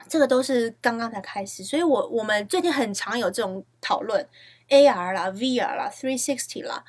[0.09, 4.27] 这个都是刚刚才开始，所以我我们最近很常有这种讨论
[4.70, 6.87] ，AR 啦、VR 啦、Three Sixty 啦，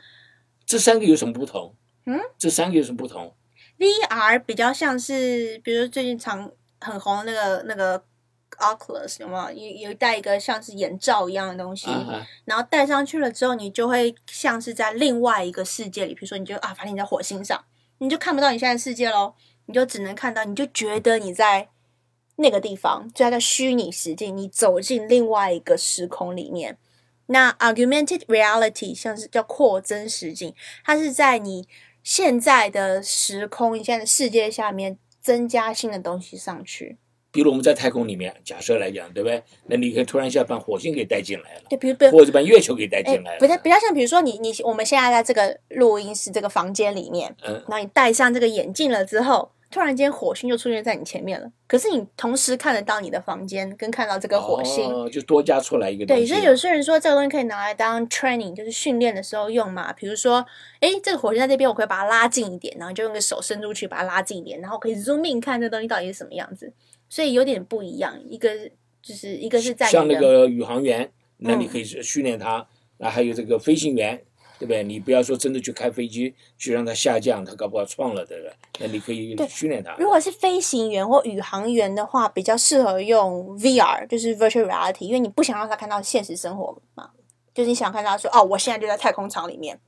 [0.66, 1.76] 这三个有什么不同？
[2.06, 3.36] 嗯，这三个有什么不同
[3.82, 8.04] ？VR 比较像是，比如最近常很红的那个那个
[8.60, 9.52] Oculus 有没有？
[9.52, 11.88] 有有戴一个像是眼罩一样的东西，
[12.46, 16.14] 然后戴上去了之后，你就会像是在另外一个世界里。
[16.14, 17.60] 比如说，你就啊，反正你在火星上，
[17.98, 19.34] 你就看不到你现在世界喽，
[19.66, 21.70] 你就只能看到，你就觉得你在
[22.36, 26.78] 那个地方，就在虚拟实境，你走进另外一个时空里面。
[27.26, 30.54] 那 Augmented Reality 像是叫扩增实境，
[30.86, 31.68] 它是在你。
[32.04, 36.98] 现在的时空，现在的世界下面增加新的东西上去，
[37.32, 39.44] 比如我们在太空里面，假设来讲，对不对？
[39.68, 54.86] 那你可以突然一下把火星给带进来了，对，比如或者把月球给带哎进来，了，不太比较像，比如说你你我们现在在这个录音室这个房间里面，嗯然后你戴上这个眼镜了之后，突然间火星就出现在你前面了，可是你同时看得到你的房间，跟看到这个火星。
[54.86, 59.92] 哦、就多加出来一个对，所以有些人说这个东西可以拿来当 training，就是训练的时候用嘛。
[59.94, 60.46] 比如说，
[60.82, 66.74] 哎，这个火星在这边，我可以把它拉近一点，然后就用个手伸出去把它拉近一点，然后可以 zoom in 看这东西到底是什么样子。
[67.10, 68.50] 所以有点不一样，一个
[69.02, 72.68] 就是一个是在像那个宇航员，那你嗯可以训练他。
[72.98, 74.22] 那还有这个飞行员，
[74.62, 74.84] 对不对？
[74.84, 78.54] 你不要说真的去开飞机，去让它下降，它搞不好撞了，对不对？
[78.80, 79.96] 那你可以对训练它。
[79.98, 87.10] 如果是飞行员或宇航员的话，比较适合用 VR，就是 virtual reality，因为你不想让他看到现实生活嘛，
[87.56, 89.80] 就是你想看到说，哦，我现在就在太空舱里面，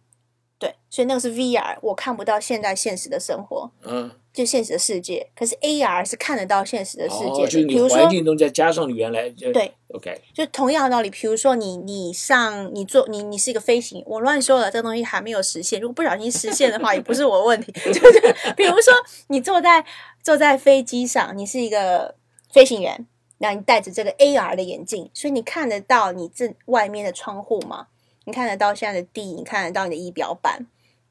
[0.63, 5.29] 对，所以那个是 VR，我看不到现在现实的生活，嗯，就现实的世界。
[5.35, 15.81] 可是 AR 是看得到现实的世界哦，就是的，比如说你环，境中再加上你原来对，OK，就同样的道理，比如说你你上你做你你是一个飞行，我乱说了，这个东西还没有实现。
[15.81, 17.71] 如果不小心实现的话，也不是我的问题。
[17.91, 18.93] 就是 比如说
[19.27, 19.83] 你坐在
[20.21, 22.15] 坐在飞机上，你是一个
[22.49, 23.05] 飞行员，
[23.39, 27.87] 那你戴着这个 AR 的眼镜，所以你看得到你这外面的窗户吗？
[28.25, 30.65] 你看得到现在的地，你看得到你的仪表板。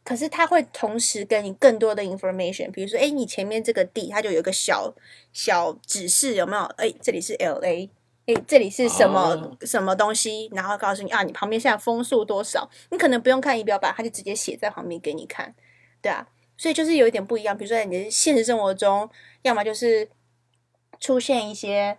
[0.05, 4.93] 可是它会同时给你更多的 information，比如说，哎，你前面这个地，它就有一个小
[5.33, 6.63] 小指示，有没有？
[6.77, 7.89] 哎，这里是 L A，
[8.27, 10.51] 诶，这里是什么、哦什么东西？
[10.53, 12.69] 然后告诉你啊，你旁边现在风速多少？
[12.91, 15.55] 你可能不用看仪表板，它就直接写在旁边给你看，
[16.01, 16.27] 对啊。
[16.57, 19.09] 所以就是有一点不一样，比如说在你的现实生活中，
[19.43, 20.09] 要么就是
[20.99, 21.99] 出现一些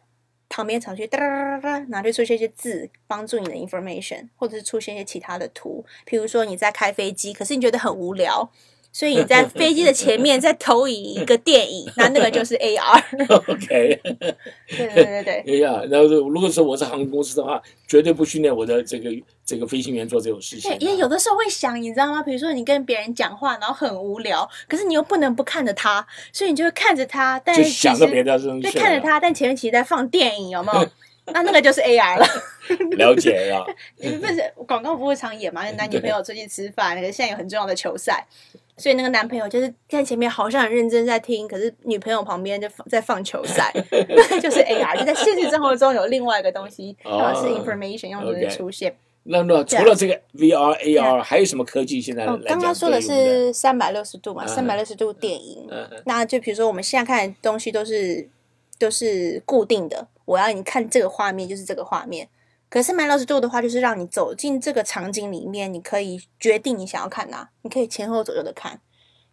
[0.56, 8.52] 旁边常去哒哒哒哒哒，然后就出现一些字帮助你的 information，或者是出现一些其他的图，譬如说你在开飞机，可是你觉得很无聊。
[8.96, 13.02] 所以你在飞机的前面再投影一个电影，那那个就是 AR。
[13.52, 14.00] OK，
[14.70, 19.10] 对对对对，哎呀，然后如果说我是航空公司的话，绝对不训练我的这个
[19.44, 20.86] 这个飞行员做这种事情啊对，。
[20.88, 22.22] 因为有的时候会想，你知道吗？
[22.22, 30.88] 比如说你跟别人讲话，然后很无聊，可是你又不能不看着他，所以你就会看着他，但就是想着其实别的东西对，了，看着他，但前面其实在放电影，有没有？
[31.34, 32.28] 那那个就是 AR 了。
[32.98, 33.66] 了解了。
[33.98, 35.64] 不是广告不会常演嘛？
[35.72, 38.28] 男女朋友出去吃饭，那个现在有很重要的球赛，
[38.78, 48.96] 所以那个男朋友就是在前面好像很认真在听，可是女朋友旁边就放在放球赛， 那就是 AR，就在现实生活中有另外一个东西，哦要么是 information，要么是 OK 出现。
[49.26, 55.66] 那那除了这个 VR、AR，还有什么科技现在哦，刚刚说的是三百六十度嘛，嗯三百六十度电影。
[56.06, 58.28] 那就比如说我们现在看的东西都是
[58.78, 62.28] 都是固定的，我要你看这个画面就是这个画面。
[62.74, 68.80] 可是，My 六十度的话，就是让你走进这个场景里面，你可以决定你想要看哪，你可以前后左右的看。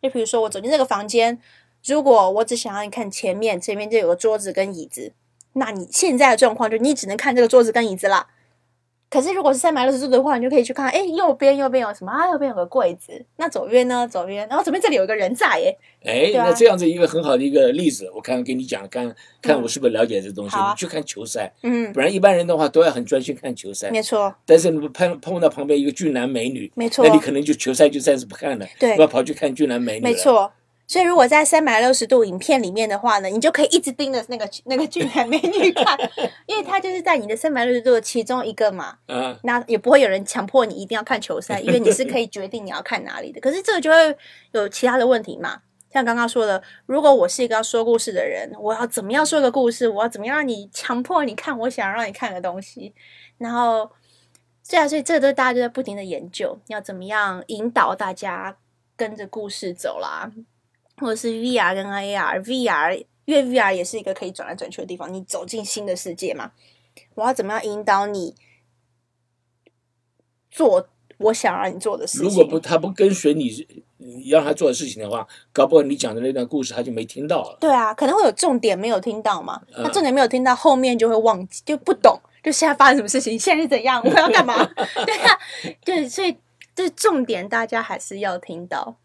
[0.02, 1.40] 就比如说我走进这个房间，
[1.86, 5.14] 如果我只想要你看前面，前面就有个桌子跟椅子，
[5.54, 8.26] 那你现在的状况就你只能看这个桌子跟椅子了。
[9.10, 12.30] 可是如果是三百六十度的话，你就可以去看，哎，右边右边有什么啊？
[12.30, 14.06] 右边有个柜子，那左边呢？
[14.06, 20.56] 左边，然后左边这里有一个人在耶，哎，对啊那这样子一个很好的一个例子，我看给你讲，看看我是不是了解这东西。
[20.56, 23.90] 你去看球赛，嗯，不然一般人的话都要很专心看球赛。
[23.90, 30.02] 没错，但是你碰碰到旁边一个俊男美女，没错那你可能就球赛就暂时不看了，对要跑去看俊男美女。
[30.02, 30.52] 没，错。
[30.90, 35.96] 所以如果在三百六十度影片里面的话呢，你就可以一直盯着那个那个俊男美女看，
[36.46, 38.98] 因为它就是在你的三百六十度的其中一个嘛。
[39.06, 43.40] 嗯，那也不会有人强迫你一定要看球赛， 因为你是可以决定你要看哪里的。
[43.40, 44.16] 可是这个就会
[44.50, 45.60] 有其他的问题嘛？
[45.92, 49.88] 像刚刚说的，如果我是一个要说故事的人，我要怎么样说一个故事？
[49.88, 52.92] 我要怎么样让你强迫你看我想让你看的东西？
[53.38, 53.88] 然后，
[54.68, 58.56] 对啊，所以这都大家就在不停的研究，要怎么样引导大家
[58.96, 60.28] 跟着故事走啦，
[61.00, 66.52] 或者是 VR 跟 AR，VR 因为 VR 也是一个可以转来转去的地方，你走进新的世界嘛。
[67.14, 68.34] 我要怎么样引导你
[70.50, 72.28] 做我想让你做的事情？
[72.28, 73.66] 如果不他不跟随你，
[73.98, 77.56] 你让他做的事情的话，搞不好你讲的那段故事他就没听到了。
[77.60, 79.60] 对啊，可能会有重点没有听到嘛。
[79.72, 84.64] 他重点没有听到，后面就会忘记，就不懂，就现在发生什么事情，现在是怎样，我要干嘛？
[85.06, 85.38] 对啊，
[85.84, 86.36] 对，所以
[86.74, 88.96] 这重点大家还是要听到。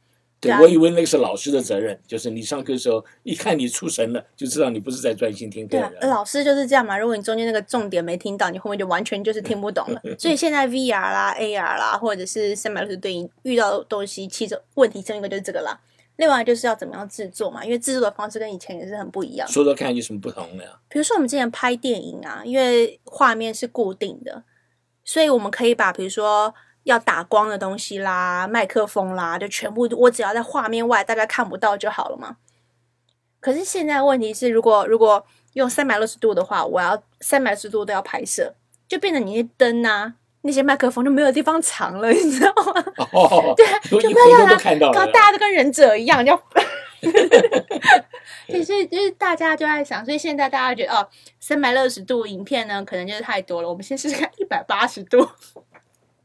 [0.62, 6.98] 我以为那个是老师的责任，就是你上课的时候一看你出神了，就知道你不是在专心听课对啊，老师就是这样嘛。
[6.98, 10.02] 如果你中间那个重点没听到，你后面就完全就是 听不懂了。
[10.18, 15.80] 所以现在 VR 啦、AR 啦，或者是三百六十对应遇到的东西，其中问题其中一个就是这个啦。
[16.18, 19.46] 另外就是要怎么样制作嘛，因为制作的方式跟以前也是很不一样。
[19.50, 20.64] 说说看有什么不同呢？
[20.88, 24.44] 比如说我们之前拍电影啊，因为画面是固定的，
[25.04, 26.54] 所以我们可以把比如说
[26.86, 32.38] 要打光的东西啦、麦克风啦，就全部我只要在画面外大家看不到就好了嘛。
[33.40, 38.54] 可是现在问题是，如果如果用三百六十度的话，我要三百六十度都要拍摄，
[38.88, 42.84] 就变成你那灯啊，那些麦克风就没有地方藏了，你知道吗？
[43.14, 46.40] 哦，对，就就不要让看到大家都跟忍者一样，就。
[48.48, 51.08] 对，所以就是大家就在想，所以现在大家觉得哦，
[51.40, 53.70] 三百六十度影片呢，可能就是太多了。
[53.70, 55.28] 我们先试试看一百八十度，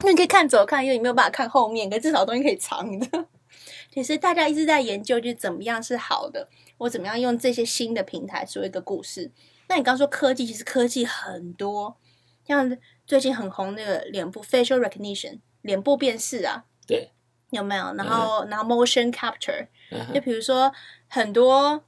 [0.03, 3.27] 那你可以看左看右，你没有办法看后面，可至少东西可以藏的。
[3.93, 9.31] 其实大家一直在研究，就是怎么样是好的，我怎么样用这些新的平台说一个故事。
[9.69, 11.97] 那你刚说科技，其实科技很多，
[12.47, 17.11] 像最近很红那个脸部 facial recognition 脸部辨识啊，对，
[17.51, 17.93] 有没有？
[17.95, 20.73] 然后、然后 motion capture，嗯就比如说
[21.09, 21.85] 很多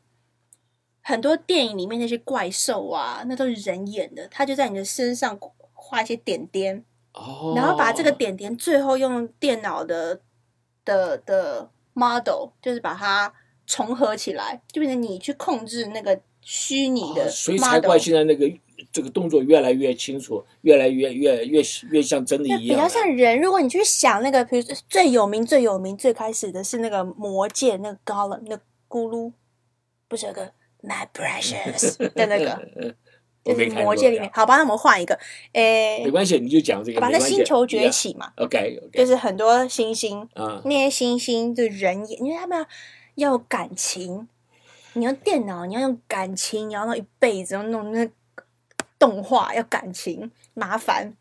[1.03, 5.39] 很多电影里面那些怪兽啊，那都是人演的，他就在你的身上
[5.73, 10.21] 画一些点点，哦，然后把这个点点最后用电脑的
[10.85, 13.33] 的的 model，就是把它
[13.67, 17.81] 重合起来，就变成你去控制那个虚拟的哦所以才。
[17.81, 18.51] 怪现在那个
[18.93, 22.89] 这个动作越来越清楚，越来越越越越像真的一样比较。
[22.89, 23.41] 像人。
[23.41, 29.33] 如果你去想那个，比如说最有名、最有名、最开始的是那个魔戒，那个 Gollum，那个咕噜，
[30.09, 32.69] 不是有个 My Precious 的那个，
[33.83, 34.31] 魔界里面。
[34.33, 35.19] 好吧，那我们换一个，
[35.53, 37.01] 诶没，关系，你就讲这个。
[37.01, 42.67] 好吧，那星球崛起嘛，，OK，就是很多星星，啊，那些星星的人眼，因为他们要
[43.15, 44.29] 要有感情，
[44.95, 48.09] 你用电脑，你要用感情，你要弄一辈子，要弄那
[48.99, 51.15] 动画要感情，麻烦。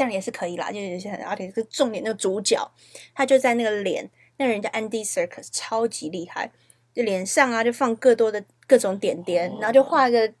[0.00, 2.70] 但也是可以啦，就有些很，而且是重点那个主角，
[3.16, 6.52] 他就在那个脸，那人家 Andy Serkis，超级厉害，
[6.94, 10.32] 就脸上啊就放各多的各种点点，然后就画一个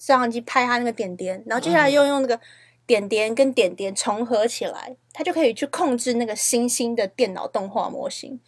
[0.00, 2.40] 摄像机拍他那个点点，然后接下来又用那个
[2.86, 8.40] 点点跟点点重合起来，他就可以去控制那个星星的电脑动画模型。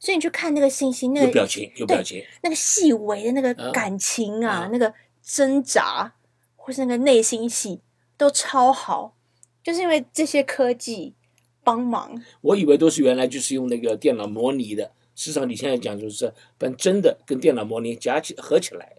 [0.00, 2.24] 所以你去看那个星星，那个表情，有表情。
[2.42, 6.14] 那个细微的那个嗯感情啊，嗯那个挣扎，
[6.54, 7.80] 或是那个内心戏，
[8.16, 9.16] 都超好。
[9.62, 11.14] 就是因为这些科技
[11.64, 18.94] 帮忙，我以为都是原来就是用那个电脑模拟的，事实上你现在讲就是把真的跟电脑模拟加起合起来。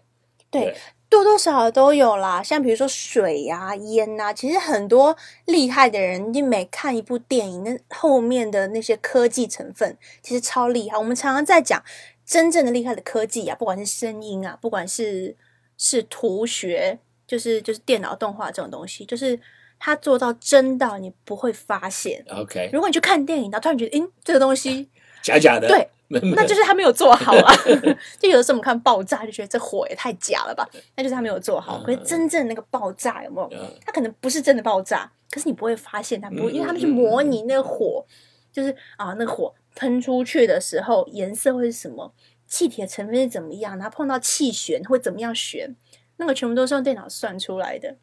[0.50, 0.76] 对对，
[1.10, 2.42] 多多少少都有啦。
[2.42, 10.96] 像比如说水呀、烟呐、其实很多厉害的人，你每看一部电影，那后面的那些科技成分其实超厉害。
[10.96, 11.82] 我们常常在讲
[12.24, 15.36] 真正的厉害的科技啊，不管是声音啊，不管是
[15.76, 19.38] 是图学，就是就是电脑动画这种东西，就是
[19.80, 22.24] 它做到真到你不会发现。
[22.28, 24.88] OK，如果你去看电影，然后突然觉得，嗯，这个东西
[25.22, 25.66] 假假的。
[25.66, 25.88] 对，
[26.34, 27.54] 那就是他没有做好啊。
[28.18, 31.78] 就有的时候我们看爆炸，就觉得这火也太假了吧，那就是他没有做好。
[31.78, 33.48] 嗯可是真正那个爆炸有没有？
[33.52, 38.04] 嗯它可能不是真的爆炸，可是你不会发现它不会，嗯因为他们去模拟那个火，
[38.52, 42.12] 就是啊，那个火喷出去的时候颜色会是什么，
[42.46, 45.76] 气体的成分是怎么样，然后碰到气旋会怎么样旋，
[46.16, 47.96] 那个全部都是用电脑算出来的，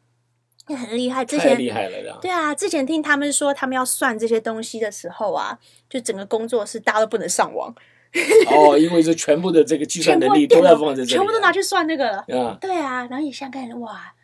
[0.68, 1.24] 那很厉害。
[1.24, 2.18] 之前厉害了。
[2.20, 7.74] 对啊，之前听他们说，他们要算这些东西的时候啊，就整个工作室大家都不能上网，
[8.50, 12.18] 哦，因为这全部的这个计算能力都要放在这里，全部都拿去算那个了。
[12.38, 12.56] 啊。
[12.60, 14.14] 对啊，然后你想想看，哇，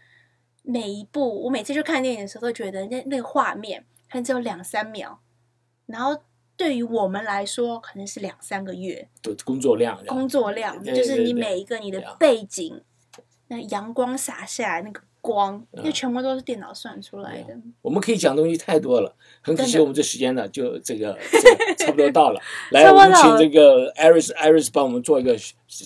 [0.62, 5.20] 每一部我每次去看电影的时候，都觉得那那个画面可能只有两三秒，
[5.86, 6.16] 然后
[6.56, 12.80] 对于我们来说，可能是两三个月的工作量，工作量，就是你每一个你的背景，
[13.48, 17.56] 那阳光洒下来那个光，因为全部都是电脑算出来的。
[17.80, 22.40] 我们可以讲东西太多了，很可惜我们这时间呢，就这个这个 差不多到了。
[22.72, 25.34] 来，我们差不多到了请这个 Iris Iris 帮我们做一个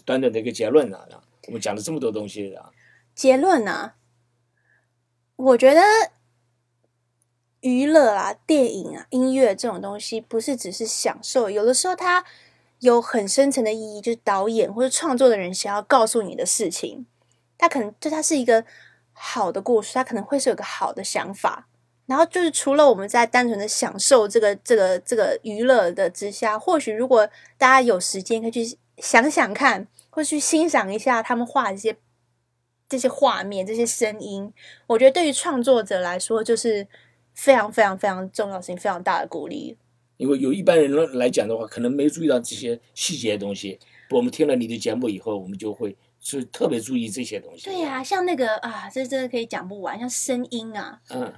[0.05, 1.07] 短短的一个结论啊。
[1.13, 2.71] 啊我们讲了这么多东西啊，
[3.15, 3.95] 结论啊，
[5.37, 5.81] 我觉得
[7.61, 12.25] 娱乐啊、电影啊、音乐这种东西，不是只是享受，有的时候它
[12.81, 17.07] 有很深层的意义，就是导演或者创作的人想要告诉你的事情。
[17.57, 18.65] 他可能就他是一个
[19.19, 21.69] 好的故事，它可能会是有个好的想法。
[22.07, 27.29] 然后就是除了我们在单纯的享受这个这个这个娱乐的之下，或许如果
[27.59, 31.97] 大家有时间，可以去想想看，或去欣赏一下他们画的这些
[32.89, 34.51] 这些画面、这些声音，
[34.87, 36.87] 我觉得对于创作者来说，就是
[37.35, 39.77] 非常非常非常重要性、非常大的鼓励。
[40.17, 43.79] 因为有一般人来讲的话，可能没注意到这些细节的东西。
[44.11, 47.65] 我们听了你的节目以后，我们就会是特别注意这些东西。
[47.65, 51.33] 对呀、像那个啊，这真的可以讲不完，像声音啊，嗯，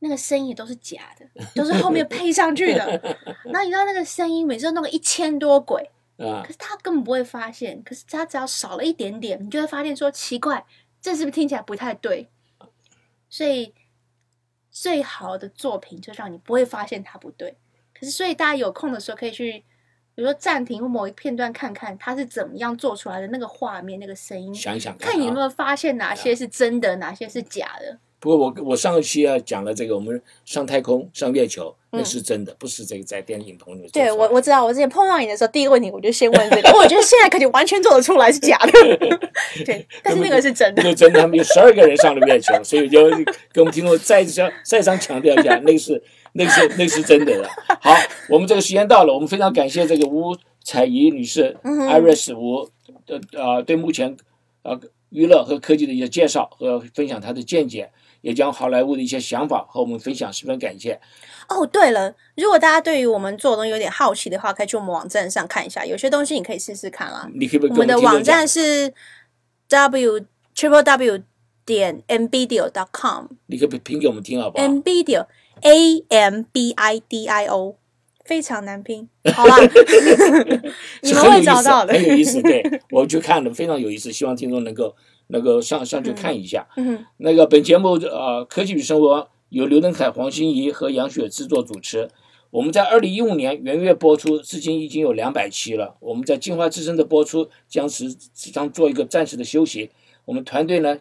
[0.00, 2.84] 那个声音都是假的，都是后面配上去的。
[3.44, 10.64] 然后你知道那个声音每次都弄个一千多轨，啊可，是他根本不会发现，可是他只要少了一点点，你就会发现说奇怪，
[11.00, 12.28] 这是不是听起来不太对？
[13.30, 13.74] 所以
[14.70, 17.56] 最好的作品就让你不会发现它不对。
[17.92, 19.64] 可是所以大家有空的时候可以去
[20.18, 25.44] 比如说暂停或某一片段看看它是怎么样做出来的那个画面、那个声音，想一想看你有没啊。
[25.44, 27.96] 有发现哪些是真的，哪些是假的。
[28.18, 34.12] 不过我我上一期啊讲了这个，我们上太空、上月球，嗯那是真的，不是这个在电影棚里面对。
[34.12, 38.72] 我我知道，我之前碰到你的时候，第一个问题我就先问这个，我觉得现在可以完全做得出来是假的，
[39.64, 40.94] 对，但是那个是真的那。
[40.94, 43.08] 真的，他们有十二个人上了月球，所以就
[43.52, 47.48] 跟我们听众再再再三强调一下，那个是那个是那个是真的了。
[47.80, 47.94] 好，
[48.28, 52.68] 我们这个时间到了，我们非常感谢这个吴彩怡女士、嗯 Iris 吴
[53.06, 54.16] 的呃对目前
[54.62, 54.78] 呃
[55.10, 57.90] 娱乐和科技的一些介绍和分享她的见解，
[58.20, 61.00] 也将好莱坞的一些想法和我们分享，十分感谢。
[61.48, 67.28] 哦，对了，如果大家对于我们做的东西有点好奇的话，可以去我们网站上看一下，有些东西你可以试试看啦。
[67.34, 68.92] 你可以我们的网站是
[69.68, 70.20] w
[70.54, 71.22] triple w
[71.64, 75.26] 点 m b d i o dot com 你可以拼给我们听好不好？m b d i o
[75.60, 77.76] a m b i d i o
[78.24, 79.56] 非常难拼， 好吧，
[81.02, 81.94] 你们会找到的。
[81.94, 82.42] 很有意思。
[82.42, 84.94] 对 我去看了，非常有意思，希望听众能够
[85.28, 86.66] 能够上上去看一下。
[86.76, 92.10] 嗯，那个本节目呃，科技与生活由刘登凯、黄欣怡和杨雪制作主持。
[92.50, 95.96] 我们在二零一五年元月播出，至今已经有两百期了。
[96.00, 99.90] 我们在进化之声的播出将时将做一个暂时的休息。
[100.24, 100.98] 我们团队呢，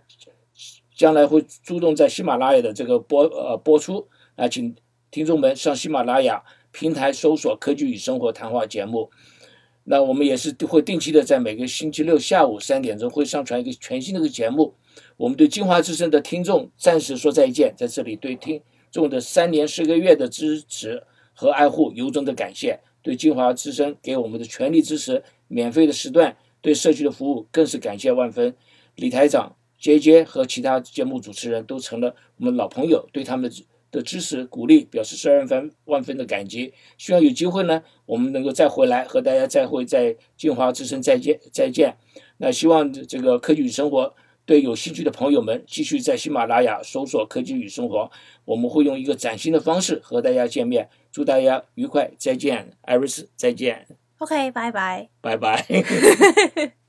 [0.93, 4.75] 将来会注重在喜马拉雅的这个播呃播出啊，请
[5.09, 9.09] 听众们上喜马拉雅平台搜索“科技与生活”谈话节目。
[9.89, 14.73] 那我们也是会定期的在每个星期六下午三点钟会上传一个全新的个节目。
[15.15, 18.61] 我们对金华之声的听众暂时说再见，在这里对听
[18.91, 28.53] 众的三年十个月的支持和爱护由衷的感谢，对金华之声给我们的全力支持、免费的时段、对社区的服务更是感谢万分。
[28.95, 33.55] 李台长、J J 和其他节目主持人都成了我们老朋友，对他们的
[33.97, 36.71] 的支持鼓励表示十二分万分的感激。
[36.97, 41.97] 希望有机会呢，我们能够再回来和大家再会在金华之声再见再见。
[42.37, 44.13] 那希望这个科技与生活
[44.45, 48.11] 对有兴趣的朋友们继续在喜马拉雅搜索“科技与生活”，
[48.45, 50.87] 我们会用一个崭新的方式和大家见面。
[51.11, 53.87] 祝大家愉快，再见，艾瑞斯，再见
[54.19, 55.09] ，OK，拜拜。
[55.19, 55.65] 拜拜。